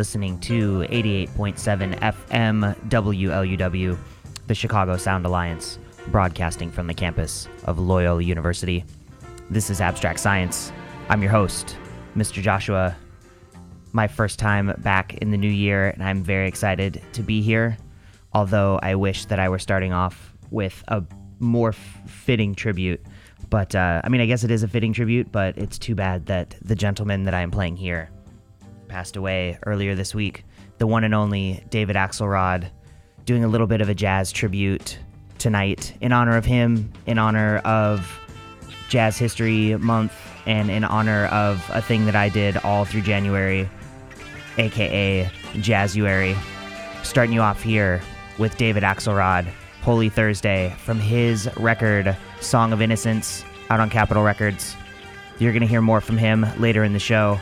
Listening 0.00 0.40
to 0.40 0.78
88.7 0.88 1.98
FM 2.00 2.74
WLUW, 2.88 3.98
the 4.46 4.54
Chicago 4.54 4.96
Sound 4.96 5.26
Alliance, 5.26 5.78
broadcasting 6.06 6.70
from 6.70 6.86
the 6.86 6.94
campus 6.94 7.46
of 7.64 7.78
Loyola 7.78 8.22
University. 8.22 8.82
This 9.50 9.68
is 9.68 9.82
Abstract 9.82 10.18
Science. 10.18 10.72
I'm 11.10 11.20
your 11.20 11.30
host, 11.30 11.76
Mr. 12.16 12.40
Joshua. 12.40 12.96
My 13.92 14.08
first 14.08 14.38
time 14.38 14.74
back 14.78 15.18
in 15.18 15.32
the 15.32 15.36
new 15.36 15.50
year, 15.50 15.88
and 15.88 16.02
I'm 16.02 16.22
very 16.22 16.48
excited 16.48 17.02
to 17.12 17.22
be 17.22 17.42
here. 17.42 17.76
Although 18.32 18.80
I 18.82 18.94
wish 18.94 19.26
that 19.26 19.38
I 19.38 19.50
were 19.50 19.58
starting 19.58 19.92
off 19.92 20.32
with 20.50 20.82
a 20.88 21.04
more 21.40 21.72
fitting 21.74 22.54
tribute. 22.54 23.04
But, 23.50 23.74
uh, 23.74 24.00
I 24.02 24.08
mean, 24.08 24.22
I 24.22 24.26
guess 24.26 24.44
it 24.44 24.50
is 24.50 24.62
a 24.62 24.68
fitting 24.68 24.94
tribute, 24.94 25.30
but 25.30 25.58
it's 25.58 25.78
too 25.78 25.94
bad 25.94 26.24
that 26.24 26.56
the 26.62 26.74
gentleman 26.74 27.24
that 27.24 27.34
I 27.34 27.42
am 27.42 27.50
playing 27.50 27.76
here 27.76 28.08
passed 28.90 29.16
away 29.16 29.58
earlier 29.64 29.94
this 29.94 30.14
week. 30.14 30.44
The 30.78 30.86
one 30.86 31.04
and 31.04 31.14
only 31.14 31.64
David 31.70 31.96
Axelrod 31.96 32.68
doing 33.24 33.44
a 33.44 33.48
little 33.48 33.66
bit 33.66 33.80
of 33.80 33.88
a 33.88 33.94
jazz 33.94 34.32
tribute 34.32 34.98
tonight 35.38 35.94
in 36.00 36.12
honor 36.12 36.36
of 36.36 36.44
him, 36.44 36.92
in 37.06 37.18
honor 37.18 37.58
of 37.58 38.20
Jazz 38.88 39.16
History 39.16 39.76
Month, 39.76 40.12
and 40.46 40.70
in 40.70 40.84
honor 40.84 41.26
of 41.26 41.64
a 41.72 41.80
thing 41.80 42.06
that 42.06 42.16
I 42.16 42.28
did 42.28 42.56
all 42.58 42.84
through 42.84 43.02
January, 43.02 43.68
aka 44.58 45.30
Jazzuary. 45.54 46.36
Starting 47.04 47.32
you 47.32 47.40
off 47.40 47.62
here 47.62 48.00
with 48.38 48.56
David 48.56 48.82
Axelrod, 48.82 49.46
Holy 49.82 50.08
Thursday, 50.08 50.74
from 50.84 50.98
his 50.98 51.48
record 51.56 52.16
Song 52.40 52.72
of 52.72 52.82
Innocence 52.82 53.44
out 53.70 53.80
on 53.80 53.88
Capitol 53.88 54.22
Records. 54.24 54.74
You're 55.38 55.52
going 55.52 55.62
to 55.62 55.68
hear 55.68 55.80
more 55.80 56.00
from 56.00 56.18
him 56.18 56.44
later 56.58 56.84
in 56.84 56.92
the 56.92 56.98
show. 56.98 57.38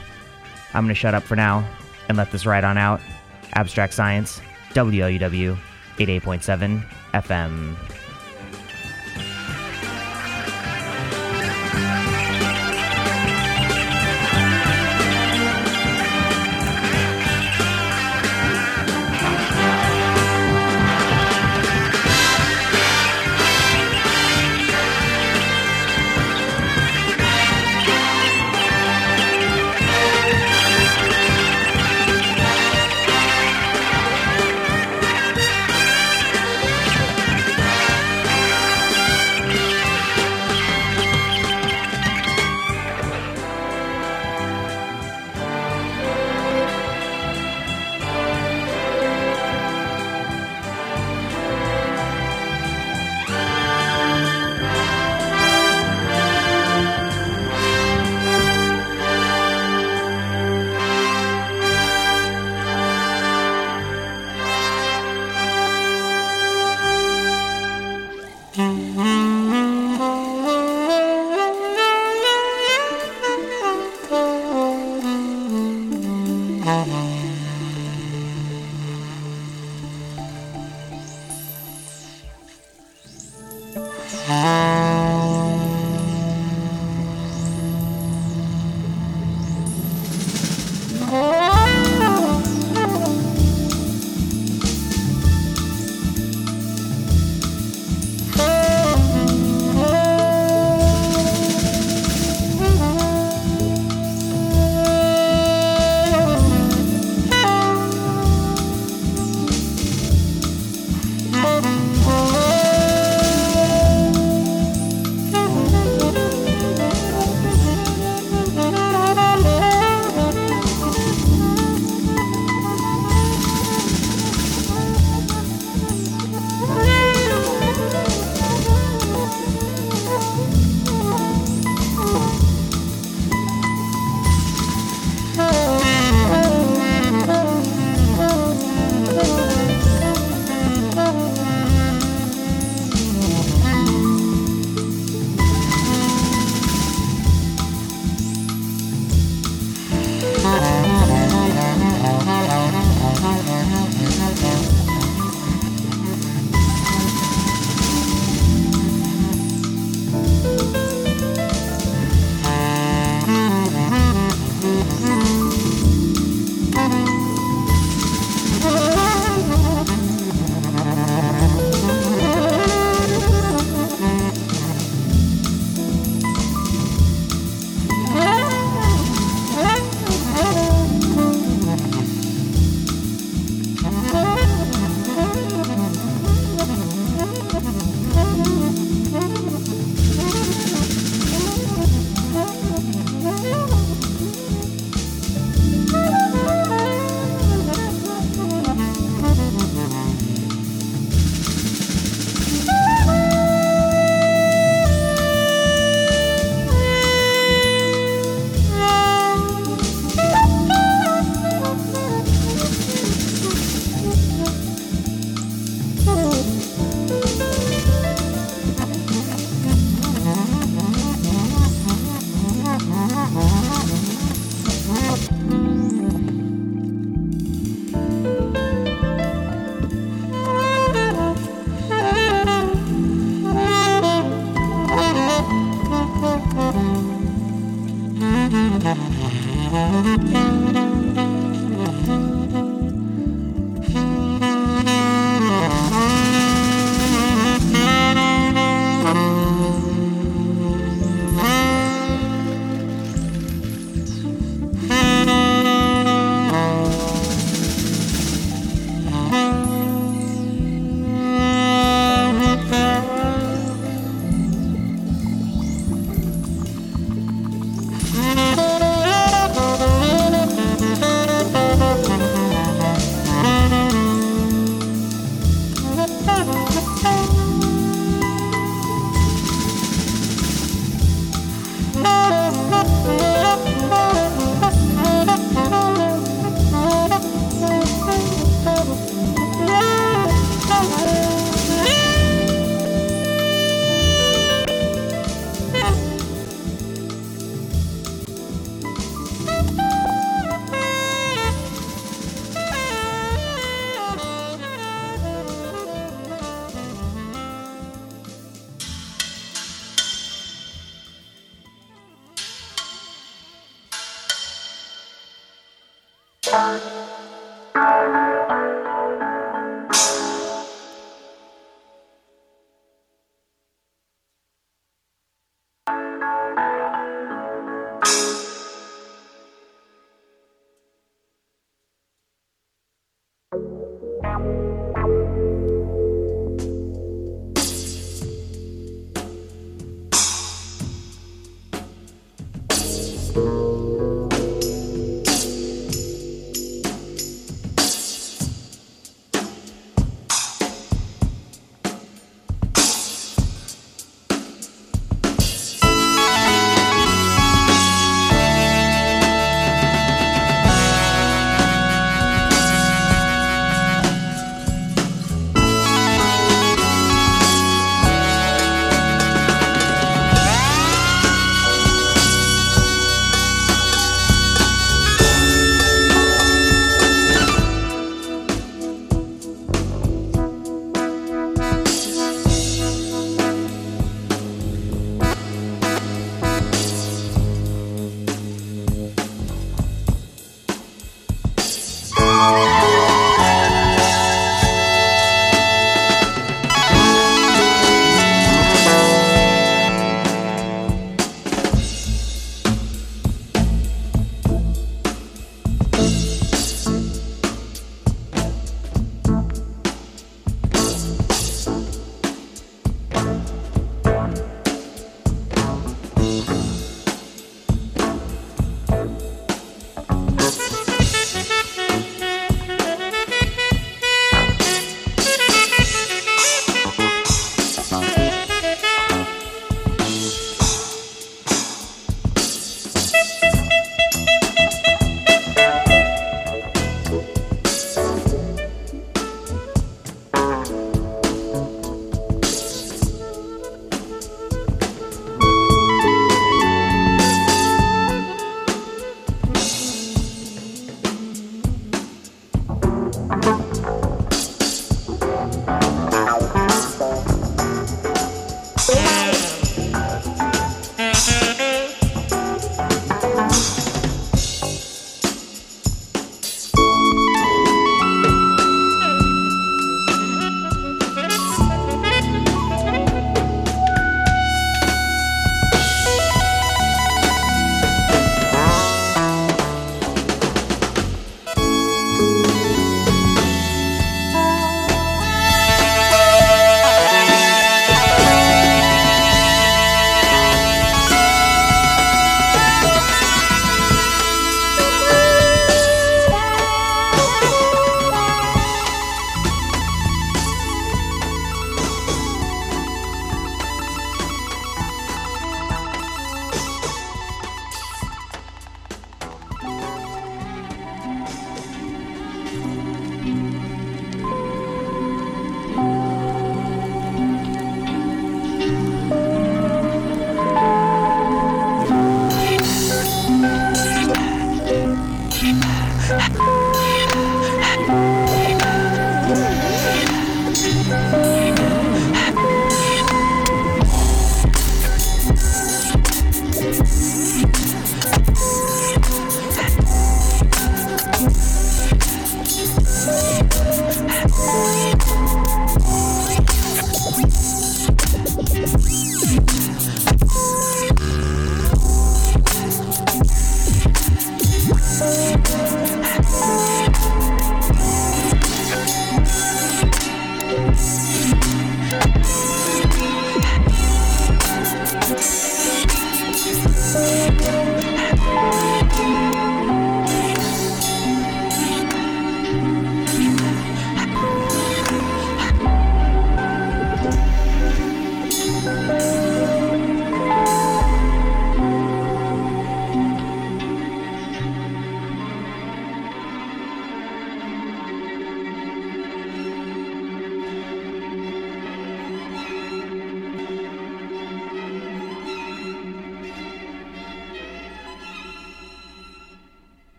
I'm 0.74 0.84
going 0.84 0.94
to 0.94 0.94
shut 0.94 1.14
up 1.14 1.22
for 1.22 1.36
now 1.36 1.68
and 2.08 2.16
let 2.16 2.30
this 2.30 2.46
ride 2.46 2.64
on 2.64 2.78
out. 2.78 3.00
Abstract 3.54 3.94
Science, 3.94 4.40
WLUW 4.74 5.56
88.7 5.98 6.84
FM. 7.14 7.97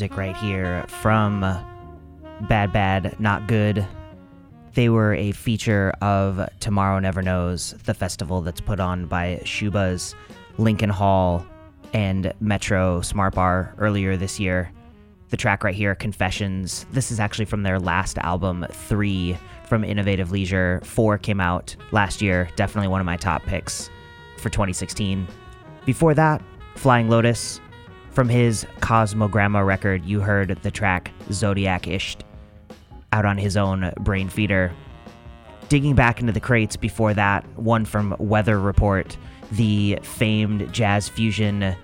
Music 0.00 0.16
right 0.16 0.36
here 0.38 0.86
from 0.88 1.40
Bad 2.48 2.72
Bad 2.72 3.20
Not 3.20 3.46
Good. 3.46 3.86
They 4.72 4.88
were 4.88 5.12
a 5.12 5.32
feature 5.32 5.92
of 6.00 6.48
Tomorrow 6.58 7.00
Never 7.00 7.20
Knows, 7.20 7.74
the 7.84 7.92
festival 7.92 8.40
that's 8.40 8.62
put 8.62 8.80
on 8.80 9.04
by 9.04 9.42
Schubas 9.44 10.14
Lincoln 10.56 10.88
Hall 10.88 11.44
and 11.92 12.32
Metro 12.40 13.02
Smart 13.02 13.34
Bar 13.34 13.74
earlier 13.76 14.16
this 14.16 14.40
year. 14.40 14.72
The 15.28 15.36
track 15.36 15.64
right 15.64 15.74
here, 15.74 15.94
Confessions, 15.94 16.86
this 16.92 17.10
is 17.10 17.20
actually 17.20 17.44
from 17.44 17.62
their 17.62 17.78
last 17.78 18.16
album, 18.16 18.64
Three, 18.72 19.36
from 19.66 19.84
Innovative 19.84 20.30
Leisure. 20.30 20.80
Four 20.82 21.18
came 21.18 21.42
out 21.42 21.76
last 21.92 22.22
year, 22.22 22.48
definitely 22.56 22.88
one 22.88 23.00
of 23.00 23.06
my 23.06 23.18
top 23.18 23.42
picks 23.42 23.90
for 24.38 24.48
2016. 24.48 25.28
Before 25.84 26.14
that, 26.14 26.40
Flying 26.74 27.10
Lotus. 27.10 27.60
From 28.12 28.28
his 28.28 28.66
Cosmogramma 28.80 29.64
record, 29.64 30.04
you 30.04 30.20
heard 30.20 30.58
the 30.62 30.70
track 30.70 31.12
Zodiac 31.30 31.82
Isht 31.82 32.22
out 33.12 33.24
on 33.24 33.38
his 33.38 33.56
own 33.56 33.92
Brainfeeder. 34.00 34.72
Digging 35.68 35.94
back 35.94 36.20
into 36.20 36.32
the 36.32 36.40
crates 36.40 36.76
before 36.76 37.14
that, 37.14 37.46
one 37.56 37.84
from 37.84 38.16
Weather 38.18 38.58
Report, 38.58 39.16
the 39.52 39.98
famed 40.02 40.72
jazz 40.72 41.08
fusion 41.08 41.76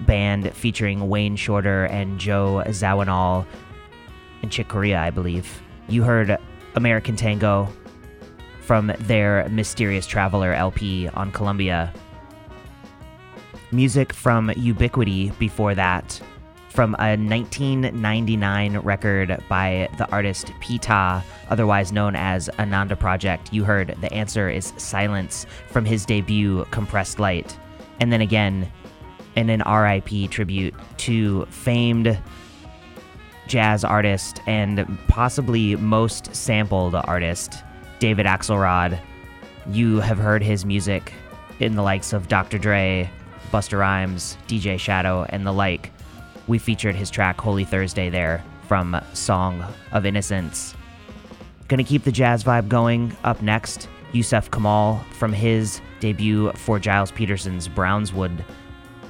band 0.00 0.54
featuring 0.54 1.08
Wayne 1.08 1.36
Shorter 1.36 1.84
and 1.86 2.18
Joe 2.18 2.62
Zawinul 2.66 3.46
and 4.42 4.52
Chick 4.52 4.68
Corea, 4.68 5.00
I 5.00 5.10
believe. 5.10 5.62
You 5.88 6.02
heard 6.02 6.36
American 6.74 7.16
Tango 7.16 7.68
from 8.60 8.92
their 9.00 9.48
Mysterious 9.48 10.06
Traveler 10.06 10.52
LP 10.52 11.08
on 11.08 11.32
Columbia. 11.32 11.92
Music 13.74 14.12
from 14.12 14.52
Ubiquity 14.56 15.30
before 15.40 15.74
that, 15.74 16.20
from 16.68 16.94
a 17.00 17.16
1999 17.16 18.78
record 18.78 19.42
by 19.48 19.88
the 19.98 20.08
artist 20.10 20.52
P'taah, 20.60 21.24
otherwise 21.48 21.90
known 21.90 22.14
as 22.14 22.48
Ananda 22.60 22.94
Project. 22.94 23.52
You 23.52 23.64
heard 23.64 23.96
The 24.00 24.12
Answer 24.12 24.48
is 24.48 24.72
Silence 24.76 25.44
from 25.66 25.84
his 25.84 26.06
debut 26.06 26.64
Compressed 26.70 27.18
Light. 27.18 27.58
And 27.98 28.12
then 28.12 28.20
again, 28.20 28.70
in 29.34 29.50
an 29.50 29.62
RIP 29.66 30.30
tribute 30.30 30.74
to 30.98 31.44
famed 31.46 32.16
jazz 33.48 33.82
artist 33.82 34.40
and 34.46 34.86
possibly 35.08 35.74
most 35.76 36.34
sampled 36.34 36.94
artist, 36.94 37.64
David 37.98 38.26
Axelrod. 38.26 39.00
You 39.68 39.98
have 39.98 40.18
heard 40.18 40.44
his 40.44 40.64
music 40.64 41.12
in 41.58 41.74
the 41.74 41.82
likes 41.82 42.12
of 42.12 42.28
Dr. 42.28 42.58
Dre, 42.58 43.10
Busta 43.54 43.78
Rhymes, 43.78 44.36
DJ 44.48 44.80
Shadow, 44.80 45.26
and 45.28 45.46
the 45.46 45.52
like. 45.52 45.92
We 46.48 46.58
featured 46.58 46.96
his 46.96 47.08
track 47.08 47.40
Holy 47.40 47.64
Thursday 47.64 48.10
there 48.10 48.42
from 48.66 49.00
Song 49.12 49.64
of 49.92 50.04
Innocence. 50.04 50.74
Gonna 51.68 51.84
keep 51.84 52.02
the 52.02 52.10
jazz 52.10 52.42
vibe 52.42 52.66
going. 52.68 53.16
Up 53.22 53.42
next, 53.42 53.88
Yussef 54.12 54.50
Kamaal 54.50 55.04
from 55.12 55.32
his 55.32 55.80
debut 56.00 56.50
for 56.54 56.80
Gilles 56.80 57.12
Peterson's 57.12 57.68
Brownswood, 57.68 58.44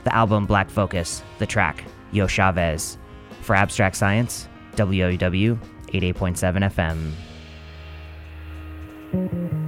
the 0.05 0.15
album 0.15 0.45
Black 0.45 0.69
Focus, 0.69 1.23
the 1.39 1.47
track 1.47 1.83
Yo 2.13 2.27
Chavez. 2.27 2.99
For 3.41 3.57
Abstract 3.57 3.97
Science, 3.97 4.47
WOW 4.77 5.57
88.7 5.89 7.15
FM. 9.15 9.64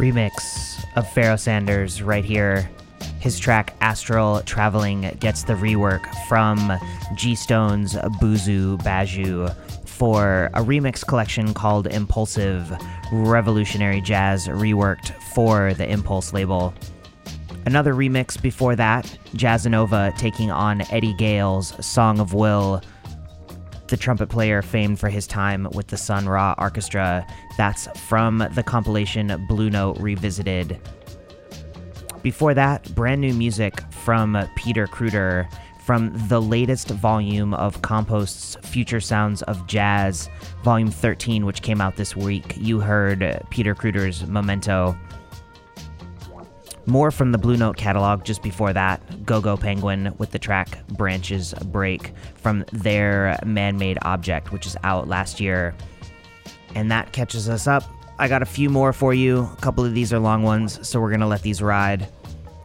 Remix 0.00 0.82
of 0.96 1.06
Pharoah 1.12 1.36
Sanders 1.36 2.00
right 2.00 2.24
here. 2.24 2.70
His 3.18 3.38
track 3.38 3.76
Astral 3.82 4.40
Traveling 4.46 5.14
gets 5.20 5.42
the 5.42 5.52
rework 5.52 6.06
from 6.26 6.72
G 7.16 7.34
Stone's 7.34 7.96
Boozoo 8.18 8.78
Bajou 8.78 9.54
for 9.86 10.48
a 10.54 10.62
remix 10.62 11.06
collection 11.06 11.52
called 11.52 11.86
Impulsive 11.86 12.72
Revolutionary 13.12 14.00
Jazz 14.00 14.48
Reworked 14.48 15.12
for 15.34 15.74
the 15.74 15.86
Impulse 15.86 16.32
label. 16.32 16.72
Another 17.66 17.92
remix 17.92 18.40
before 18.40 18.74
that, 18.76 19.04
Jazzanova 19.34 20.16
taking 20.16 20.50
on 20.50 20.80
Eddie 20.90 21.12
Gale's 21.12 21.74
Song 21.84 22.20
of 22.20 22.32
Will, 22.32 22.80
the 23.90 23.96
trumpet 23.96 24.28
player 24.28 24.62
famed 24.62 24.98
for 24.98 25.08
his 25.08 25.26
time 25.26 25.68
with 25.72 25.88
the 25.88 25.96
Sun 25.96 26.28
Ra 26.28 26.54
Orchestra. 26.58 27.26
That's 27.56 27.88
from 28.08 28.46
the 28.54 28.62
compilation 28.62 29.44
Blue 29.48 29.68
Note 29.68 29.98
Revisited. 29.98 30.80
Before 32.22 32.54
that, 32.54 32.94
brand 32.94 33.20
new 33.20 33.34
music 33.34 33.80
from 33.90 34.38
Peter 34.54 34.86
Kruder 34.86 35.48
from 35.80 36.12
the 36.28 36.40
latest 36.40 36.88
volume 36.88 37.52
of 37.54 37.82
Compost's 37.82 38.56
Future 38.68 39.00
Sounds 39.00 39.42
of 39.42 39.66
Jazz, 39.66 40.30
volume 40.62 40.90
13, 40.90 41.44
which 41.44 41.62
came 41.62 41.80
out 41.80 41.96
this 41.96 42.14
week. 42.14 42.54
You 42.56 42.78
heard 42.78 43.44
Peter 43.50 43.74
Kruder's 43.74 44.24
Memento. 44.26 44.96
More 46.86 47.10
from 47.10 47.30
the 47.30 47.38
Blue 47.38 47.56
Note 47.56 47.76
catalog 47.76 48.24
just 48.24 48.42
before 48.42 48.72
that, 48.72 49.24
GoGo 49.24 49.56
Penguin 49.56 50.14
with 50.18 50.30
the 50.30 50.38
track 50.38 50.86
Branches 50.88 51.54
Break 51.66 52.12
from 52.36 52.64
their 52.72 53.38
Man 53.44 53.78
Made 53.78 53.98
Object, 54.02 54.50
which 54.50 54.66
is 54.66 54.76
out 54.82 55.06
last 55.06 55.40
year. 55.40 55.74
And 56.74 56.90
that 56.90 57.12
catches 57.12 57.48
us 57.48 57.66
up. 57.66 57.84
I 58.18 58.28
got 58.28 58.42
a 58.42 58.46
few 58.46 58.70
more 58.70 58.92
for 58.92 59.14
you. 59.14 59.48
A 59.52 59.56
couple 59.60 59.84
of 59.84 59.94
these 59.94 60.12
are 60.12 60.18
long 60.18 60.42
ones, 60.42 60.86
so 60.86 61.00
we're 61.00 61.10
going 61.10 61.20
to 61.20 61.26
let 61.26 61.42
these 61.42 61.62
ride. 61.62 62.08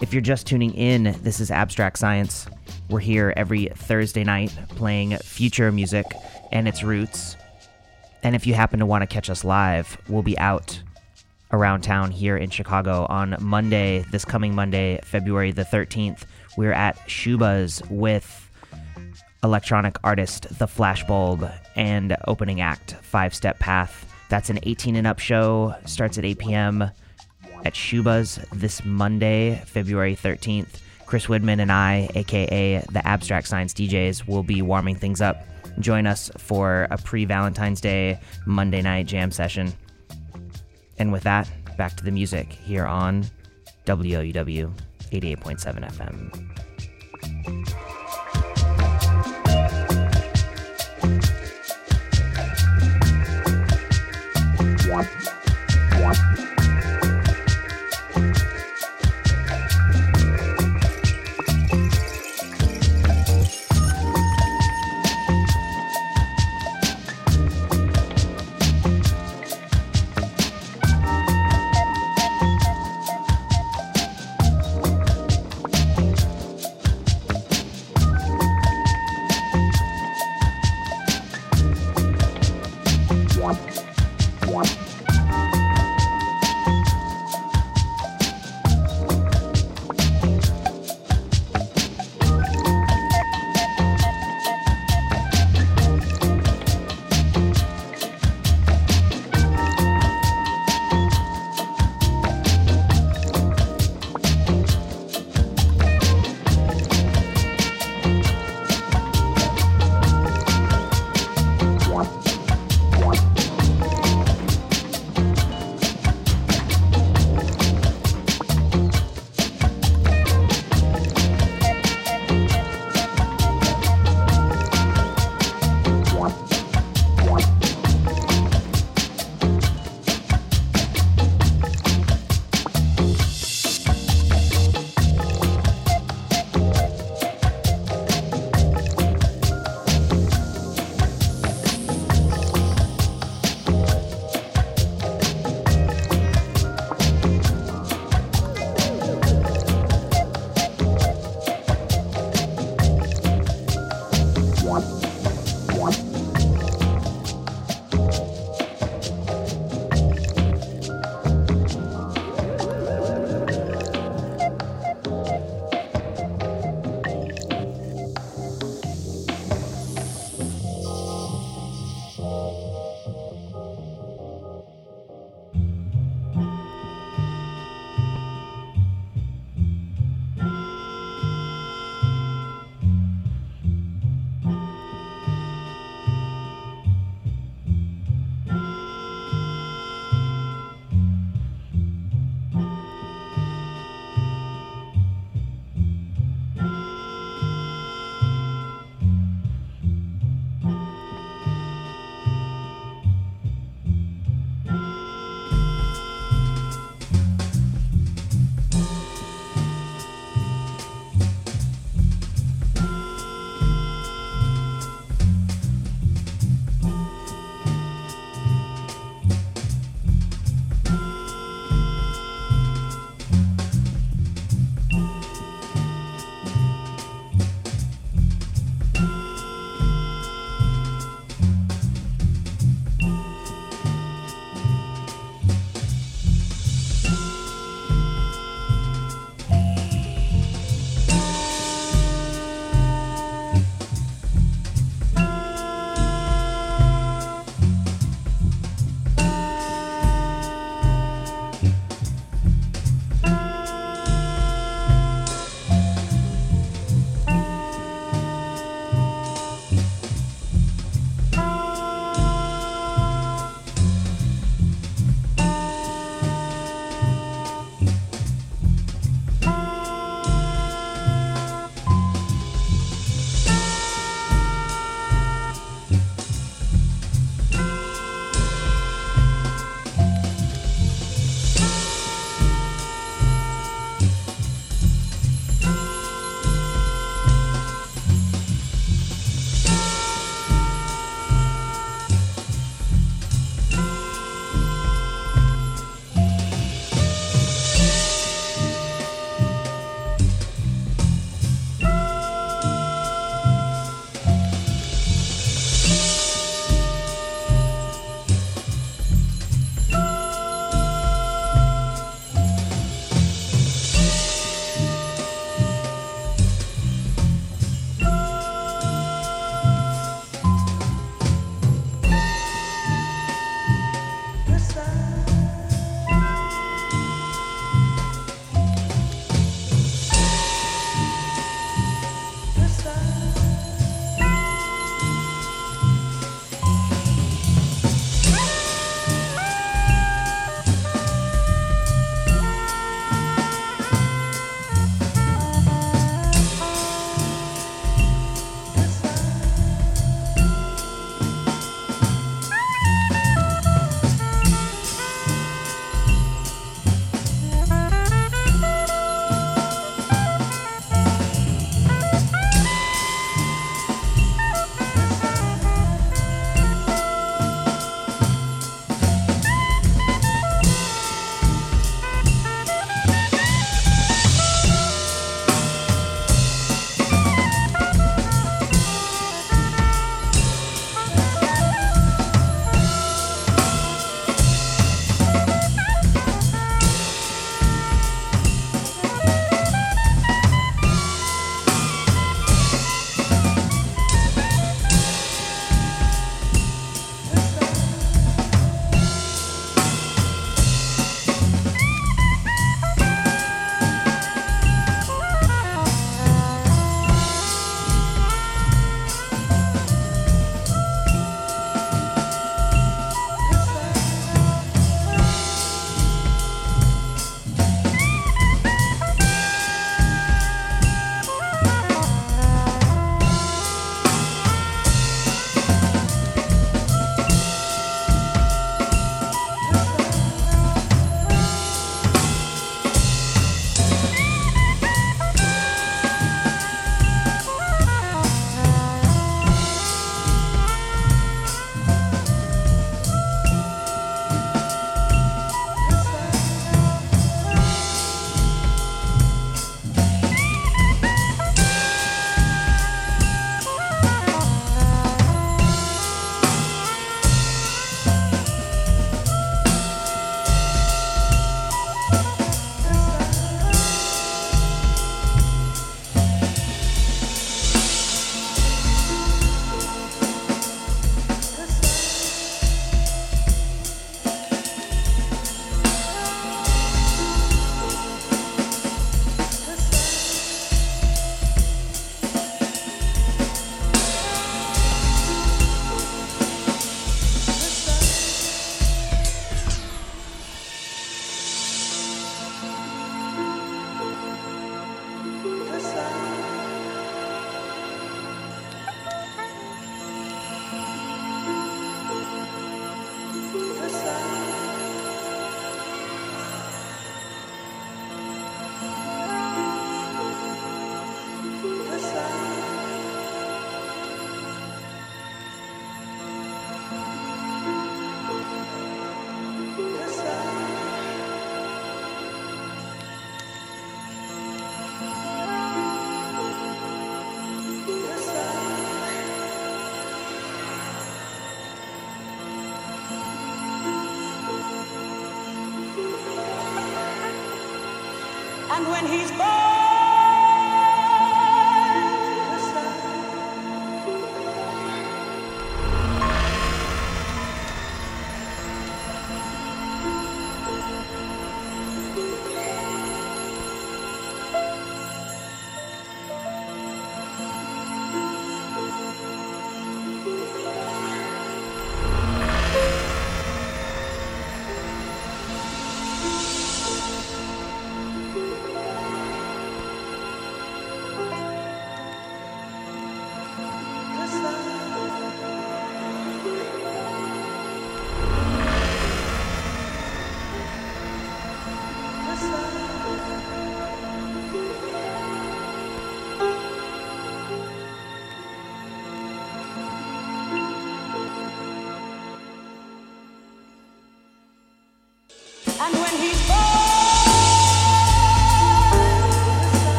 If 0.00 0.12
you're 0.12 0.22
just 0.22 0.46
tuning 0.46 0.74
in, 0.74 1.16
this 1.22 1.40
is 1.40 1.50
Abstract 1.50 1.98
Science. 1.98 2.46
We're 2.88 3.00
here 3.00 3.32
every 3.36 3.66
Thursday 3.74 4.24
night 4.24 4.56
playing 4.70 5.16
future 5.18 5.70
music 5.72 6.06
and 6.50 6.68
its 6.68 6.82
roots. 6.82 7.36
And 8.22 8.34
if 8.34 8.46
you 8.46 8.54
happen 8.54 8.78
to 8.80 8.86
want 8.86 9.02
to 9.02 9.06
catch 9.06 9.30
us 9.30 9.44
live, 9.44 9.96
we'll 10.08 10.22
be 10.22 10.38
out 10.38 10.82
around 11.52 11.82
town 11.82 12.10
here 12.10 12.36
in 12.36 12.50
Chicago 12.50 13.06
on 13.08 13.36
Monday, 13.40 14.04
this 14.10 14.24
coming 14.24 14.54
Monday, 14.54 15.00
February 15.04 15.52
the 15.52 15.64
13th. 15.64 16.24
We're 16.56 16.72
at 16.72 16.96
Schubas 17.08 17.82
with 17.90 18.50
electronic 19.44 19.96
artist 20.04 20.46
The 20.58 20.66
Flashbulb 20.66 21.52
and 21.76 22.16
opening 22.26 22.60
act 22.60 22.96
Five 23.02 23.34
Step 23.34 23.58
Path. 23.58 24.06
That's 24.28 24.50
an 24.50 24.58
18 24.62 24.96
and 24.96 25.06
up 25.06 25.18
show, 25.18 25.74
starts 25.84 26.16
at 26.18 26.24
8 26.24 26.38
p.m. 26.38 26.82
at 27.64 27.74
Schubas 27.74 28.44
this 28.50 28.84
Monday, 28.84 29.62
February 29.66 30.16
13th. 30.16 30.80
Chris 31.06 31.26
Widman 31.26 31.60
and 31.60 31.70
I, 31.70 32.08
aka 32.14 32.78
the 32.90 33.06
Abstract 33.06 33.46
Science 33.46 33.74
DJs, 33.74 34.26
will 34.26 34.42
be 34.42 34.62
warming 34.62 34.96
things 34.96 35.20
up. 35.20 35.44
Join 35.78 36.06
us 36.06 36.30
for 36.38 36.86
a 36.90 36.96
pre 36.96 37.26
Valentine's 37.26 37.82
Day 37.82 38.18
Monday 38.46 38.80
night 38.80 39.06
jam 39.06 39.30
session. 39.30 39.74
And 41.02 41.10
with 41.10 41.24
that, 41.24 41.50
back 41.76 41.96
to 41.96 42.04
the 42.04 42.12
music 42.12 42.52
here 42.52 42.86
on 42.86 43.24
WLUW 43.86 44.70
88.7 45.10 45.90
FM. 45.90 46.30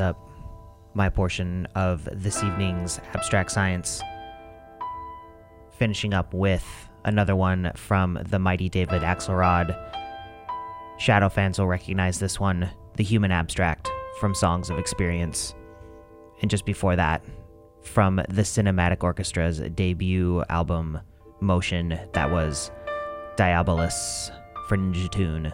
Up 0.00 0.18
my 0.94 1.08
portion 1.08 1.66
of 1.74 2.08
this 2.12 2.42
evening's 2.42 3.00
abstract 3.14 3.50
science. 3.50 4.02
Finishing 5.72 6.12
up 6.12 6.34
with 6.34 6.64
another 7.04 7.36
one 7.36 7.72
from 7.76 8.18
the 8.28 8.38
mighty 8.38 8.68
David 8.68 9.02
Axelrod. 9.02 9.76
Shadow 10.98 11.28
fans 11.28 11.58
will 11.58 11.68
recognize 11.68 12.18
this 12.18 12.40
one, 12.40 12.68
The 12.96 13.04
Human 13.04 13.30
Abstract, 13.30 13.88
from 14.18 14.34
Songs 14.34 14.70
of 14.70 14.78
Experience. 14.78 15.54
And 16.42 16.50
just 16.50 16.64
before 16.64 16.96
that, 16.96 17.24
from 17.82 18.16
the 18.16 18.42
Cinematic 18.42 18.98
Orchestra's 18.98 19.60
debut 19.74 20.42
album, 20.48 21.00
Motion, 21.40 21.98
that 22.12 22.30
was 22.30 22.72
Diabolus 23.36 24.30
Fringe 24.66 25.08
Tune. 25.10 25.52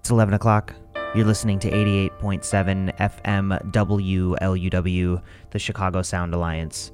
It's 0.00 0.10
11 0.10 0.34
o'clock. 0.34 0.74
You're 1.14 1.26
listening 1.26 1.60
to 1.60 1.70
88.7 1.70 2.96
FM 2.98 3.70
WLUW, 3.70 5.22
the 5.52 5.58
Chicago 5.60 6.02
Sound 6.02 6.34
Alliance, 6.34 6.90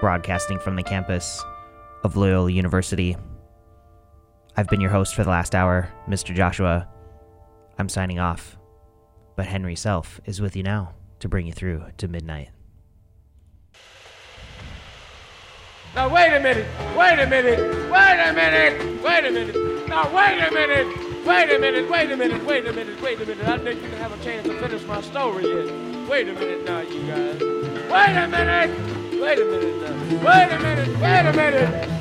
broadcasting 0.00 0.60
from 0.60 0.76
the 0.76 0.82
campus 0.84 1.42
of 2.04 2.16
Loyola 2.16 2.52
University. 2.52 3.16
I've 4.56 4.68
been 4.68 4.80
your 4.80 4.92
host 4.92 5.16
for 5.16 5.24
the 5.24 5.30
last 5.30 5.56
hour, 5.56 5.88
Mr. 6.08 6.32
Joshua. 6.32 6.86
I'm 7.76 7.88
signing 7.88 8.20
off, 8.20 8.56
but 9.34 9.46
Henry 9.46 9.74
Self 9.74 10.20
is 10.24 10.40
with 10.40 10.54
you 10.54 10.62
now 10.62 10.94
to 11.18 11.28
bring 11.28 11.44
you 11.44 11.52
through 11.52 11.84
to 11.96 12.06
midnight. 12.06 12.50
Now 15.96 16.14
wait 16.14 16.32
a 16.32 16.38
minute, 16.38 16.66
wait 16.96 17.18
a 17.18 17.26
minute, 17.26 17.90
wait 17.90 18.20
a 18.20 18.32
minute, 18.32 19.02
wait 19.02 19.24
a 19.24 19.30
minute. 19.32 19.88
Now 19.88 20.14
wait 20.14 20.38
a 20.38 20.50
minute, 20.52 21.13
wait 21.24 21.50
a 21.50 21.58
minute, 21.58 21.90
wait 21.90 22.10
a 22.10 22.16
minute, 22.16 22.44
wait 22.44 22.66
a 22.66 22.72
minute, 22.72 23.00
wait 23.00 23.20
a 23.20 23.26
minute. 23.26 23.46
I 23.46 23.58
think 23.58 23.82
you 23.82 23.88
can 23.88 23.98
have 23.98 24.12
a 24.12 24.24
chance 24.24 24.46
to 24.46 24.58
finish 24.60 24.82
my 24.84 25.00
story 25.00 25.44
yet. 25.44 26.08
Wait 26.08 26.28
a 26.28 26.32
minute 26.32 26.64
now, 26.64 26.80
you 26.80 27.06
guys. 27.06 27.40
Wait 27.40 28.16
a 28.16 28.28
minute, 28.28 29.20
wait 29.20 29.38
a 29.38 29.44
minute 29.44 29.76
now. 29.82 29.94
Wait 30.24 30.52
a 30.52 30.58
minute, 30.58 31.00
wait 31.00 31.26
a 31.26 31.32
minute. 31.32 31.93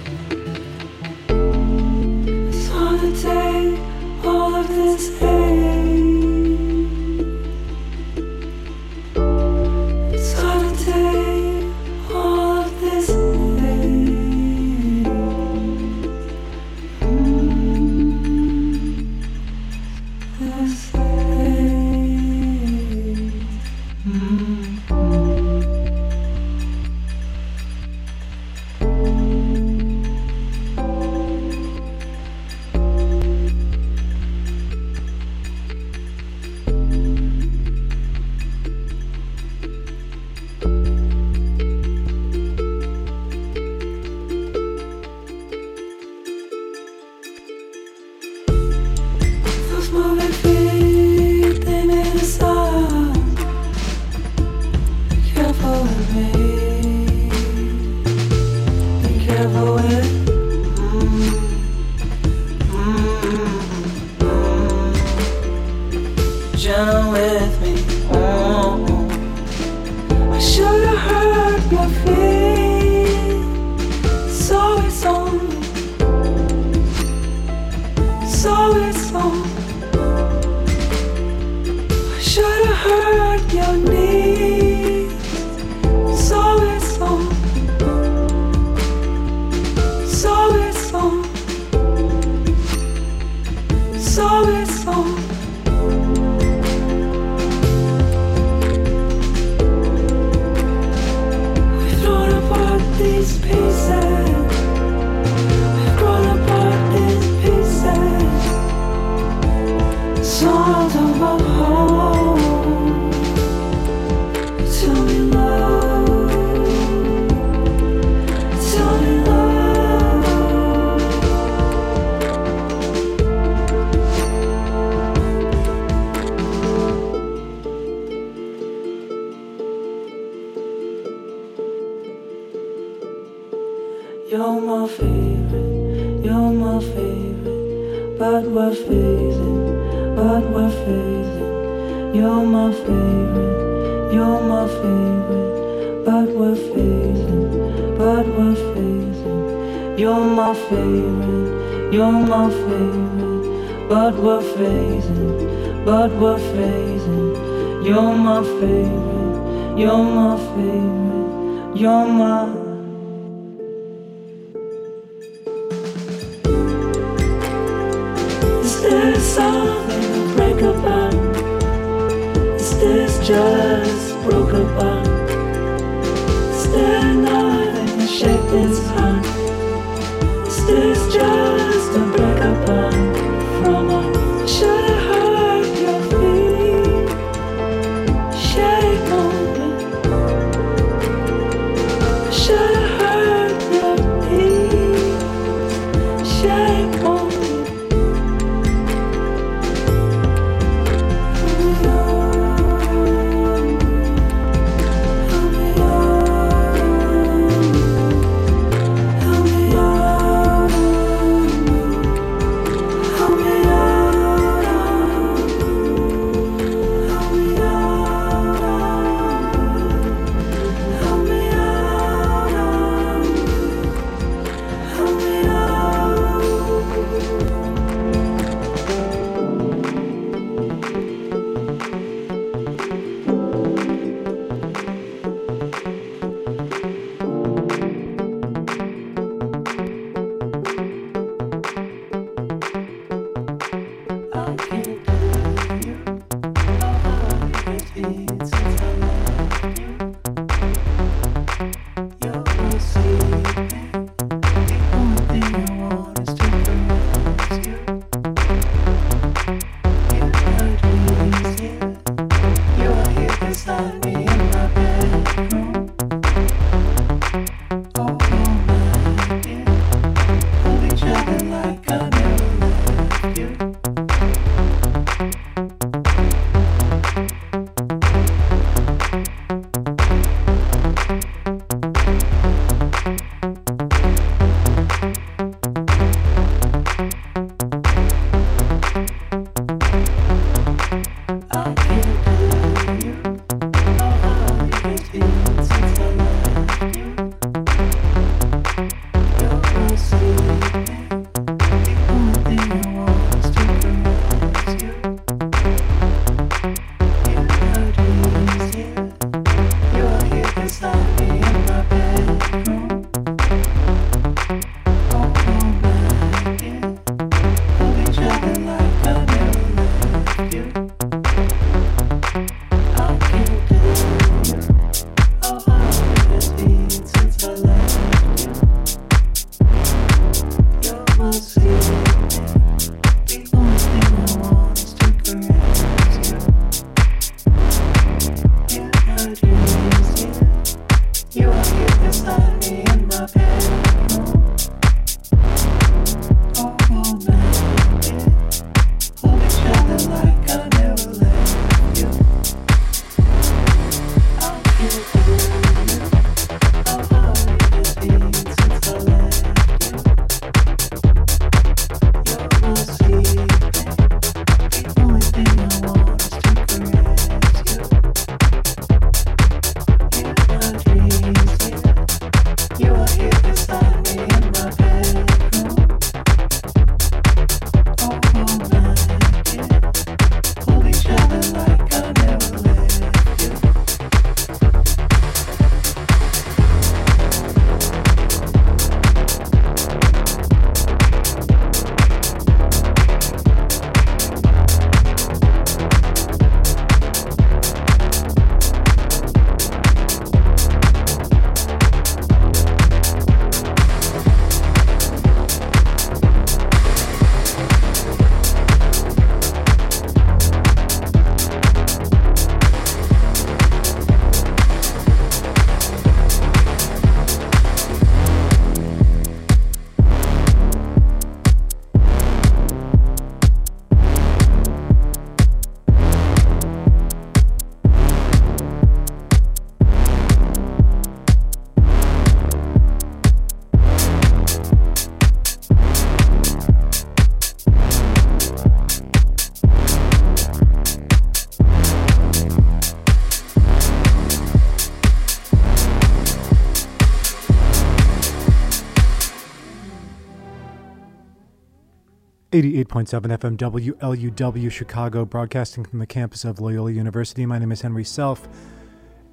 88.7 452.53 453.35
FM 453.35 453.57
WLUW 453.57 454.71
Chicago, 454.71 455.25
broadcasting 455.25 455.83
from 455.83 455.97
the 455.97 456.05
campus 456.05 456.45
of 456.45 456.59
Loyola 456.61 456.91
University. 456.91 457.47
My 457.47 457.57
name 457.57 457.71
is 457.71 457.81
Henry 457.81 458.03
Self, 458.03 458.47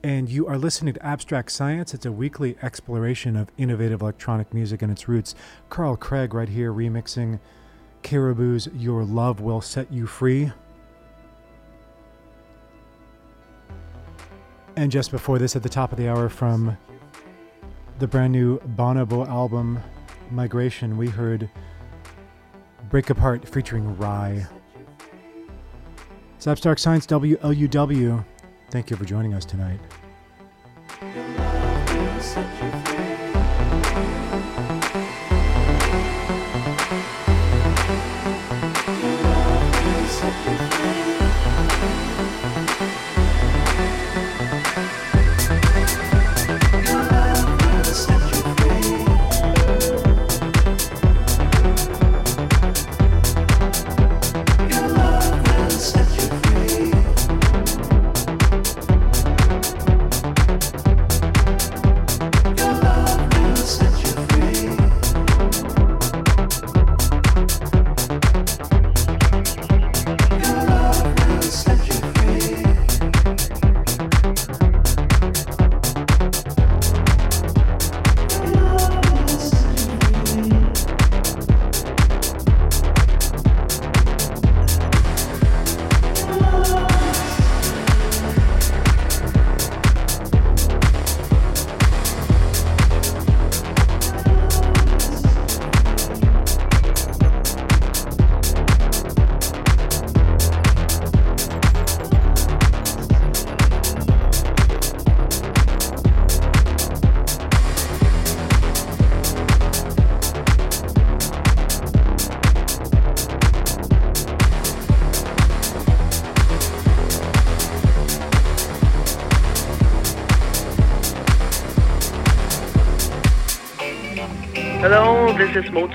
and 0.02 0.26
you 0.26 0.46
are 0.46 0.56
listening 0.56 0.94
to 0.94 1.04
Abstract 1.04 1.52
Science. 1.52 1.92
It's 1.92 2.06
a 2.06 2.12
weekly 2.12 2.56
exploration 2.62 3.36
of 3.36 3.50
innovative 3.58 4.00
electronic 4.00 4.54
music 4.54 4.80
and 4.80 4.90
its 4.90 5.06
roots. 5.06 5.34
Carl 5.68 5.98
Craig, 5.98 6.32
right 6.32 6.48
here, 6.48 6.72
remixing 6.72 7.40
Caribou's 8.02 8.68
Your 8.74 9.04
Love 9.04 9.42
Will 9.42 9.60
Set 9.60 9.92
You 9.92 10.06
Free. 10.06 10.50
And 14.76 14.90
just 14.90 15.10
before 15.10 15.38
this, 15.38 15.54
at 15.54 15.62
the 15.62 15.68
top 15.68 15.92
of 15.92 15.98
the 15.98 16.08
hour, 16.08 16.30
from 16.30 16.78
the 17.98 18.06
brand 18.06 18.32
new 18.32 18.60
Bonobo 18.60 19.28
album, 19.28 19.78
Migration, 20.30 20.96
we 20.96 21.08
heard. 21.08 21.50
Break 22.88 23.10
Apart 23.10 23.48
featuring 23.48 23.96
Rhye. 23.96 24.48
It's 26.36 26.46
Science 26.78 27.06
WLUW. 27.06 28.24
Thank 28.70 28.90
you 28.90 28.96
for 28.96 29.04
joining 29.04 29.34
us 29.34 29.44
tonight. 29.44 29.80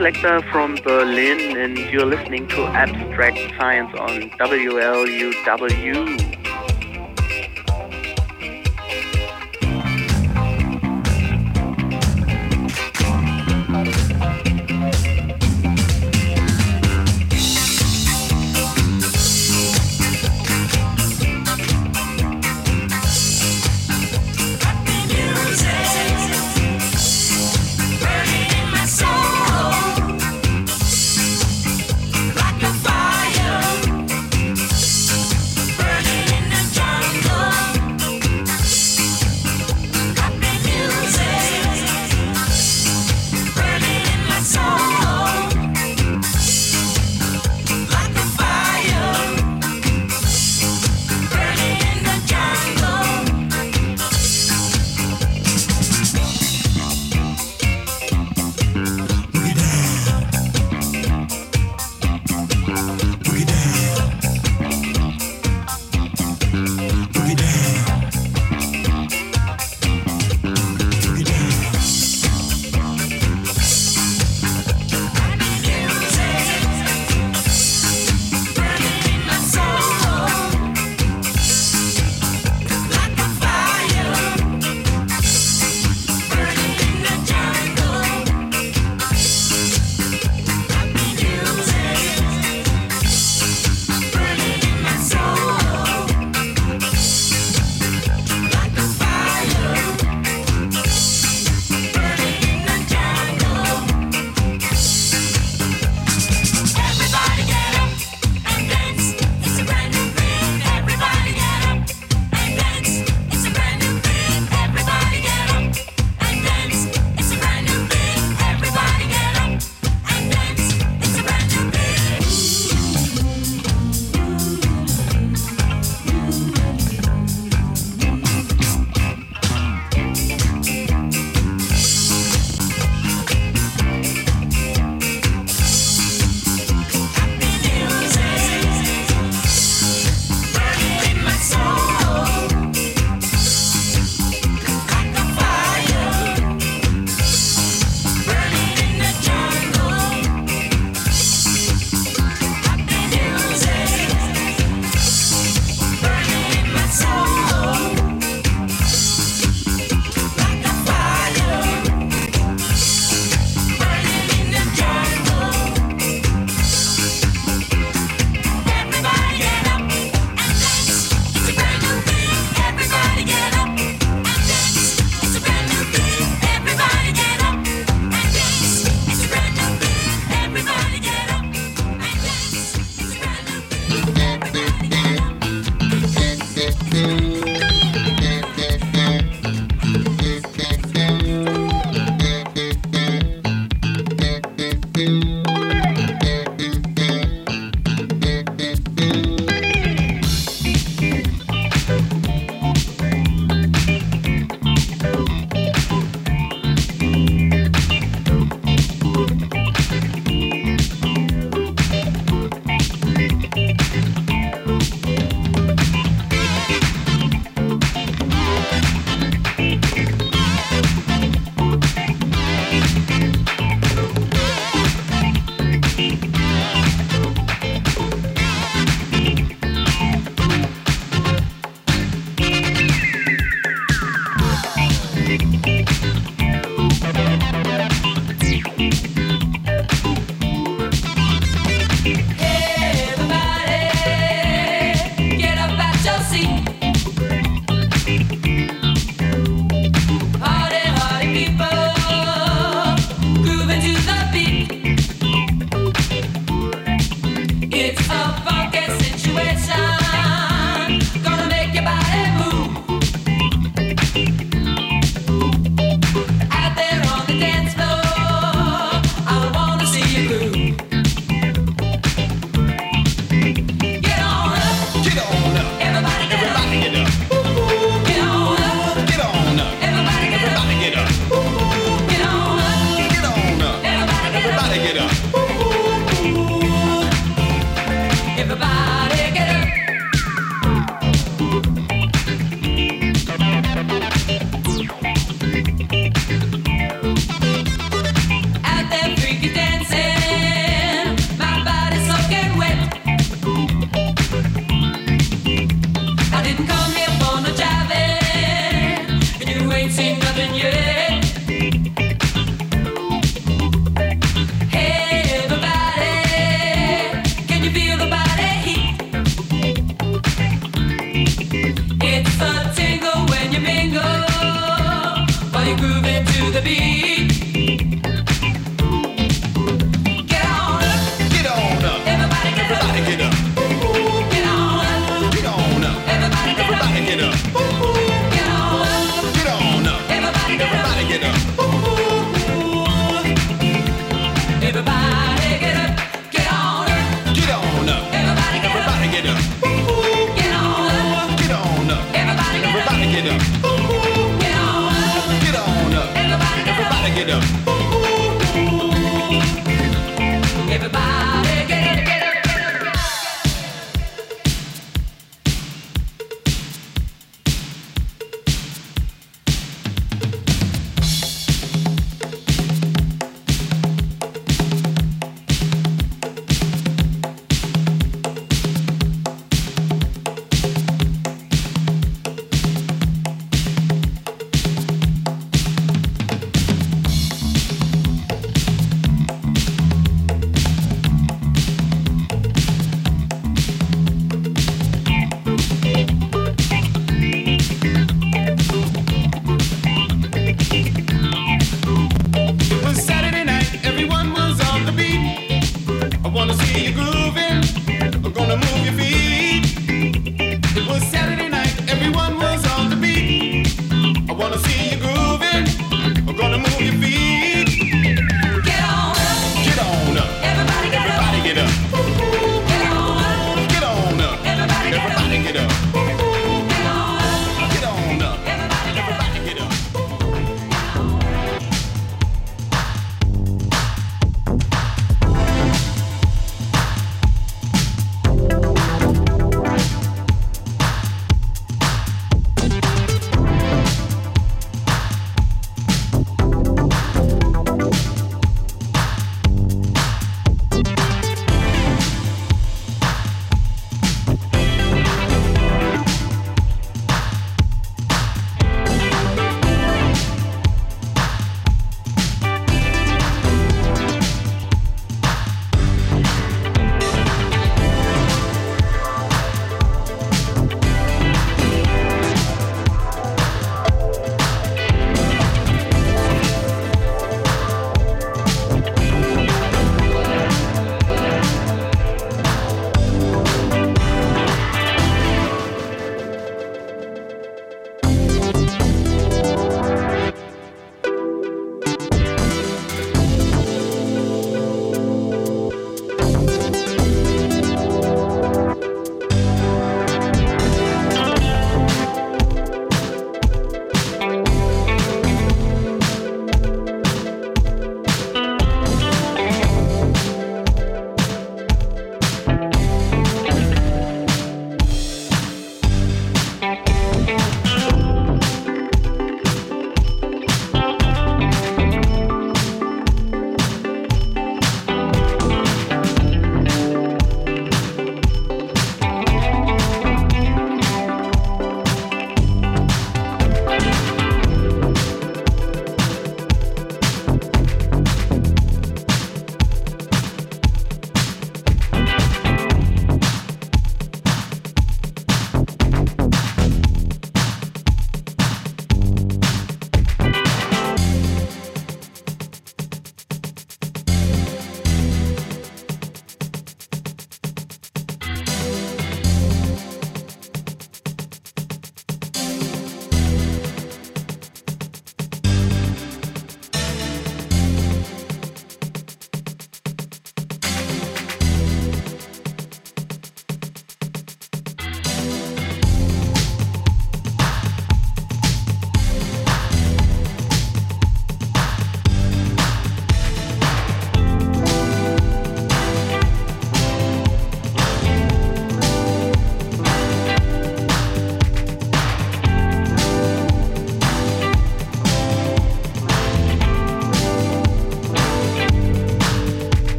Selector 0.00 0.40
from 0.50 0.76
Berlin, 0.76 1.58
and 1.58 1.76
you're 1.92 2.06
listening 2.06 2.48
to 2.48 2.64
Abstract 2.68 3.36
Science 3.58 3.94
on 3.98 4.30
WLUW. 4.30 6.29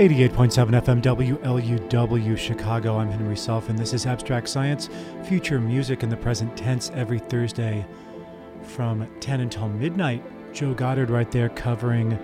88.7 0.00 0.70
FM 0.80 1.02
WLUW 1.02 2.38
Chicago. 2.38 2.96
I'm 2.96 3.10
Henry 3.10 3.36
Self, 3.36 3.68
and 3.68 3.78
this 3.78 3.92
is 3.92 4.06
Abstract 4.06 4.48
Science, 4.48 4.88
future 5.24 5.60
music 5.60 6.02
in 6.02 6.08
the 6.08 6.16
present 6.16 6.56
tense 6.56 6.90
every 6.94 7.18
Thursday 7.18 7.84
from 8.62 9.06
10 9.20 9.40
until 9.40 9.68
midnight. 9.68 10.24
Joe 10.54 10.72
Goddard 10.72 11.10
right 11.10 11.30
there 11.30 11.50
covering 11.50 12.18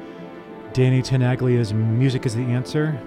Danny 0.73 1.03
Tenaglia's 1.03 1.75
Music 1.75 2.25
is 2.25 2.35
the 2.35 2.45
Answer. 2.45 2.99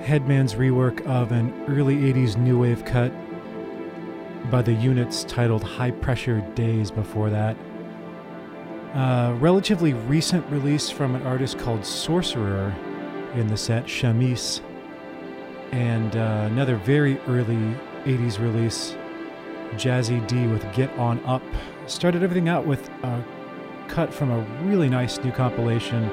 Headman's 0.00 0.56
rework 0.56 1.00
of 1.06 1.32
an 1.32 1.64
early 1.66 1.96
80s 1.96 2.36
new 2.36 2.60
wave 2.60 2.84
cut 2.84 3.10
by 4.50 4.60
the 4.60 4.74
units 4.74 5.24
titled 5.24 5.64
High 5.64 5.92
Pressure 5.92 6.42
Days 6.54 6.90
before 6.90 7.30
that. 7.30 7.56
Uh, 8.94 9.36
relatively 9.38 9.94
recent 9.94 10.44
release 10.50 10.90
from 10.90 11.14
an 11.14 11.22
artist 11.22 11.58
called 11.58 11.86
Sorcerer 11.86 12.74
in 13.34 13.46
the 13.46 13.56
set, 13.56 13.84
Shamis. 13.84 14.60
And 15.70 16.16
uh, 16.16 16.48
another 16.50 16.74
very 16.76 17.18
early 17.28 17.76
80s 18.04 18.40
release, 18.40 18.96
Jazzy 19.74 20.26
D 20.26 20.48
with 20.48 20.64
Get 20.74 20.90
On 20.98 21.24
Up. 21.24 21.42
Started 21.86 22.24
everything 22.24 22.48
out 22.48 22.66
with 22.66 22.88
a 23.04 23.24
cut 23.86 24.12
from 24.12 24.32
a 24.32 24.40
really 24.64 24.88
nice 24.88 25.18
new 25.18 25.30
compilation 25.30 26.10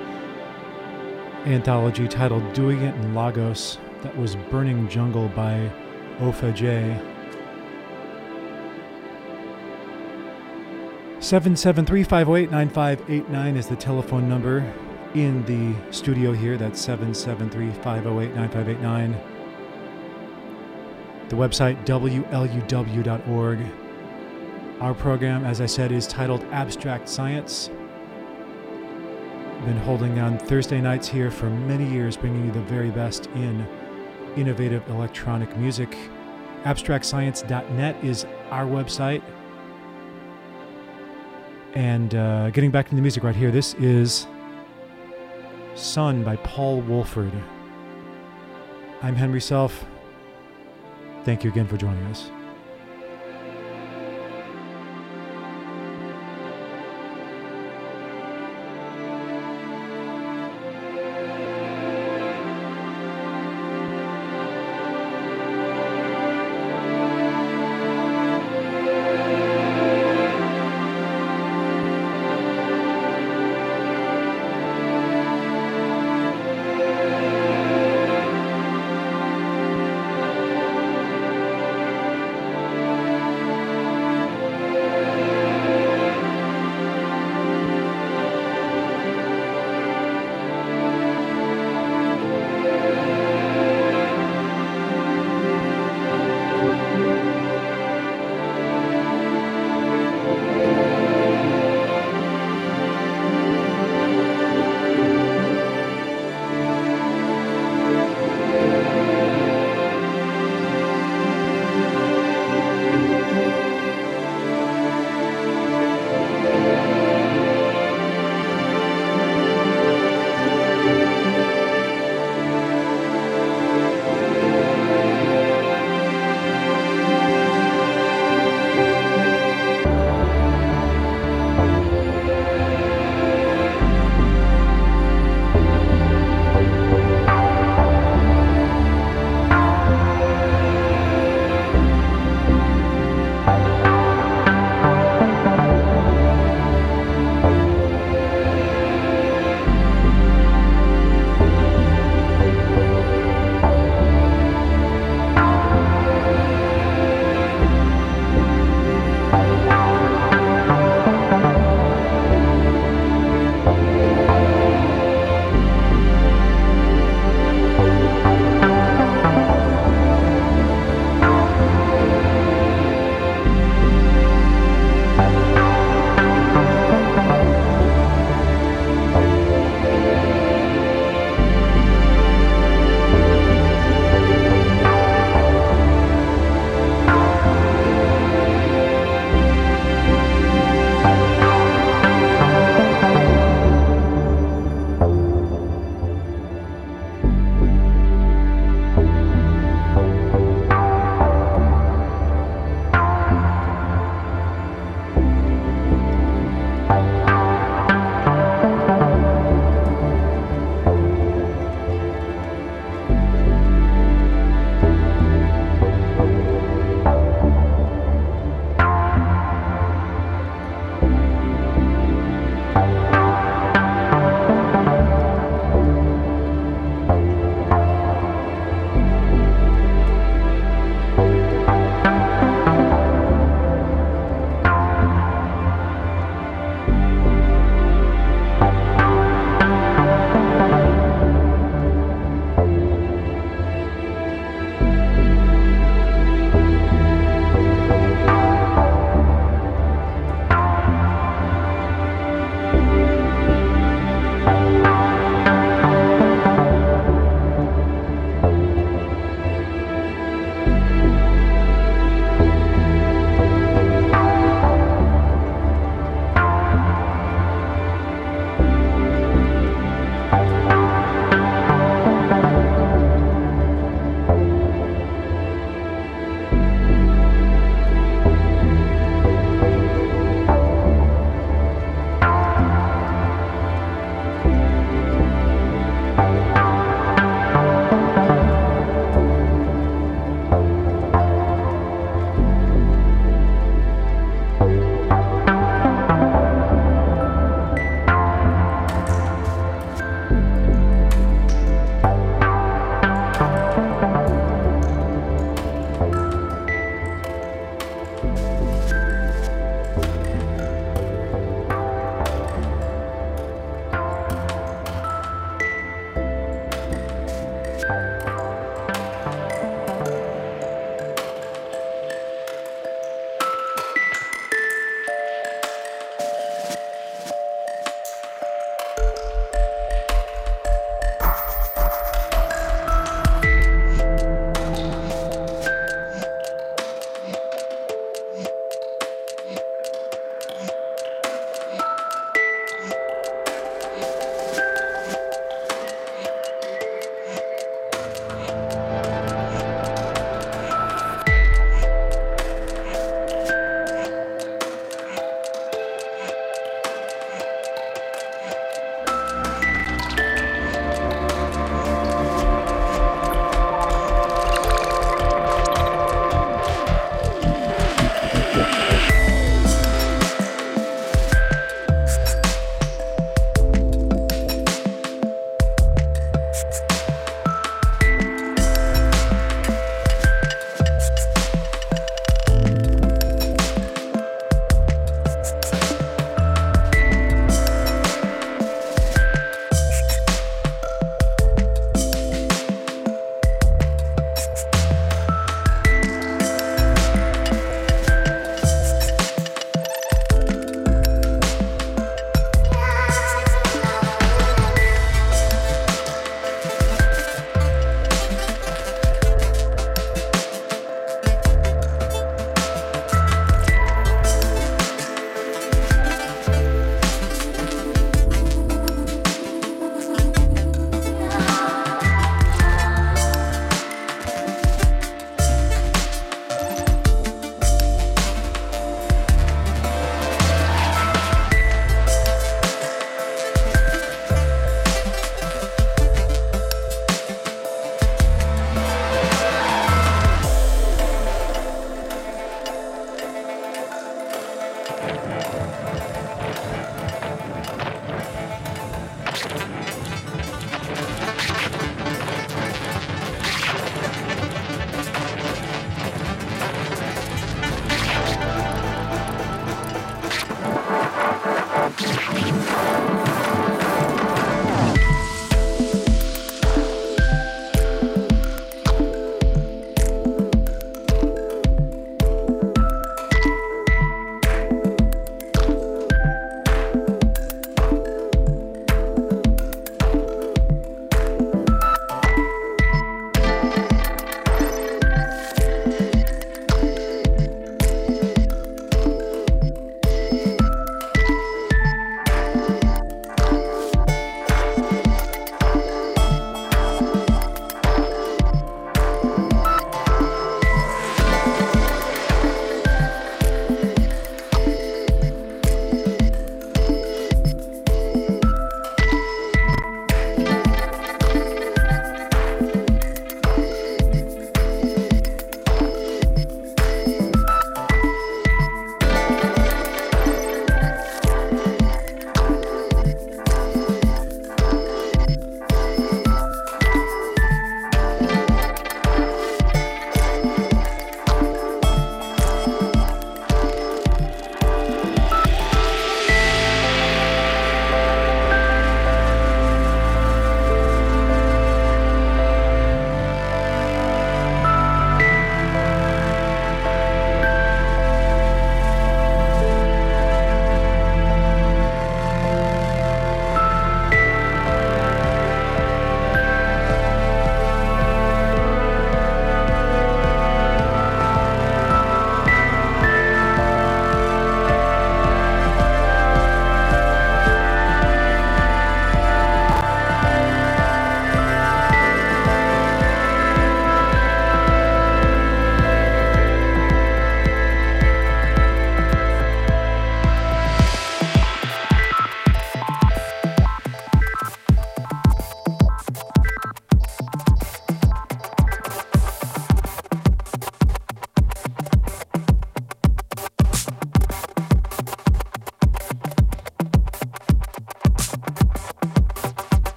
anthology 1.46 2.08
titled 2.08 2.54
Doing 2.54 2.84
It 2.84 2.94
in 2.96 3.16
Lagos 3.16 3.80
that 4.04 4.16
was 4.16 4.36
Burning 4.36 4.88
Jungle 4.88 5.30
by 5.30 5.72
Ofa 6.20 6.54
J. 6.54 7.02
773-508-9589 11.28 13.58
is 13.58 13.68
the 13.68 13.76
telephone 13.76 14.30
number 14.30 14.60
in 15.14 15.44
the 15.44 15.76
studio 15.92 16.32
here. 16.32 16.56
That's 16.56 16.80
773-508-9589. 16.88 19.14
The 21.28 21.36
website 21.36 21.86
wluw.org. 21.86 23.60
Our 24.80 24.94
program, 24.94 25.44
as 25.44 25.60
I 25.60 25.66
said, 25.66 25.92
is 25.92 26.08
titled 26.08 26.46
Abstract 26.46 27.10
Science. 27.10 27.68
Been 29.66 29.80
holding 29.80 30.20
on 30.20 30.40
Thursday 30.40 30.80
nights 30.80 31.10
here 31.10 31.30
for 31.30 31.50
many 31.50 31.92
years, 31.92 32.16
bringing 32.16 32.46
you 32.46 32.54
the 32.54 32.62
very 32.62 32.90
best 32.90 33.26
in 33.36 33.68
innovative 34.38 34.88
electronic 34.88 35.58
music. 35.58 35.94
AbstractScience.net 36.64 38.02
is 38.02 38.26
our 38.50 38.64
website. 38.64 39.22
And 41.78 42.16
uh, 42.16 42.50
getting 42.50 42.72
back 42.72 42.90
to 42.90 42.96
the 42.96 43.02
music 43.04 43.22
right 43.24 43.36
here, 43.36 43.52
this 43.52 43.76
is 43.76 44.26
Sun 45.76 46.24
by 46.24 46.36
Paul 46.38 46.82
Woolford. 46.82 47.32
I'm 49.04 49.16
Henry 49.16 49.40
Self. 49.40 49.86
Thank 51.24 51.44
you 51.44 51.52
again 51.52 51.68
for 51.68 51.78
joining 51.78 52.04
us. 52.06 52.32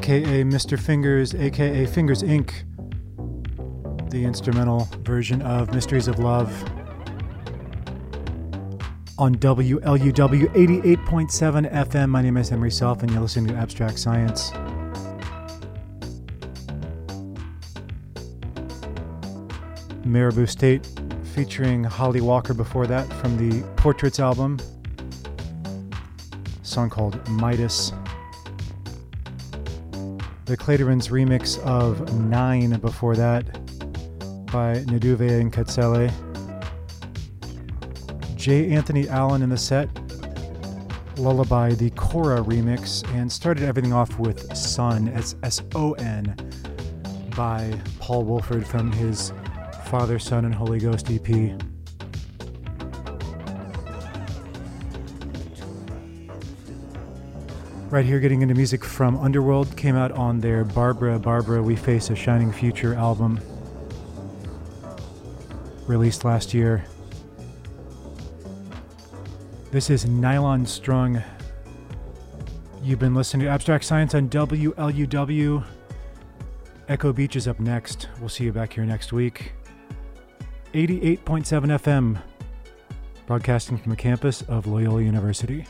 Aka 0.00 0.44
Mr. 0.44 0.80
Fingers, 0.80 1.34
aka 1.34 1.84
Fingers 1.84 2.22
Inc., 2.22 2.52
the 4.10 4.24
instrumental 4.24 4.88
version 5.02 5.42
of 5.42 5.74
Mysteries 5.74 6.08
of 6.08 6.18
Love 6.18 6.50
on 9.18 9.34
WLUW 9.34 10.54
88.7 10.54 11.70
FM. 11.70 12.08
My 12.08 12.22
name 12.22 12.38
is 12.38 12.48
Henry 12.48 12.70
Self, 12.70 13.02
and 13.02 13.12
you're 13.12 13.20
listening 13.20 13.48
to 13.48 13.54
Abstract 13.60 13.98
Science. 13.98 14.52
Maribou 20.06 20.48
State 20.48 20.88
featuring 21.34 21.84
Holly 21.84 22.22
Walker 22.22 22.54
before 22.54 22.86
that 22.86 23.06
from 23.20 23.36
the 23.36 23.62
Portraits 23.76 24.18
album. 24.18 24.58
song 26.62 26.88
called 26.88 27.28
Midas. 27.28 27.92
The 30.50 30.56
Claterans 30.56 31.10
remix 31.10 31.60
of 31.60 32.12
Nine 32.12 32.80
before 32.80 33.14
that 33.14 33.44
by 34.50 34.82
Naduve 34.88 35.20
and 35.20 35.52
Katsele. 35.52 36.10
J. 38.34 38.72
Anthony 38.72 39.08
Allen 39.08 39.42
in 39.42 39.48
the 39.48 39.56
set, 39.56 39.88
Lullaby, 41.16 41.74
the 41.74 41.90
Cora 41.90 42.40
remix, 42.42 43.08
and 43.14 43.30
started 43.30 43.62
everything 43.62 43.92
off 43.92 44.18
with 44.18 44.40
Sun, 44.56 45.06
Son, 45.22 45.38
S 45.44 45.62
O 45.76 45.92
N, 45.92 46.34
by 47.36 47.72
Paul 48.00 48.24
Woolford 48.24 48.66
from 48.66 48.90
his 48.90 49.32
Father, 49.84 50.18
Son, 50.18 50.46
and 50.46 50.52
Holy 50.52 50.80
Ghost 50.80 51.08
EP. 51.12 51.62
Right 57.90 58.04
here, 58.04 58.20
getting 58.20 58.42
into 58.42 58.54
music 58.54 58.84
from 58.84 59.18
Underworld, 59.18 59.76
came 59.76 59.96
out 59.96 60.12
on 60.12 60.38
their 60.38 60.62
Barbara, 60.64 61.18
Barbara, 61.18 61.60
We 61.60 61.74
Face 61.74 62.08
a 62.10 62.14
Shining 62.14 62.52
Future 62.52 62.94
album, 62.94 63.40
released 65.88 66.24
last 66.24 66.54
year. 66.54 66.84
This 69.72 69.90
is 69.90 70.06
Nylon 70.06 70.66
Strung. 70.66 71.20
You've 72.80 73.00
been 73.00 73.16
listening 73.16 73.46
to 73.46 73.50
Abstract 73.50 73.84
Science 73.84 74.14
on 74.14 74.28
WLUW. 74.28 75.64
Echo 76.88 77.12
Beach 77.12 77.34
is 77.34 77.48
up 77.48 77.58
next. 77.58 78.08
We'll 78.20 78.28
see 78.28 78.44
you 78.44 78.52
back 78.52 78.72
here 78.72 78.84
next 78.84 79.12
week. 79.12 79.52
88.7 80.74 81.44
FM, 81.44 82.22
broadcasting 83.26 83.78
from 83.78 83.90
the 83.90 83.96
campus 83.96 84.42
of 84.42 84.68
Loyola 84.68 85.02
University. 85.02 85.66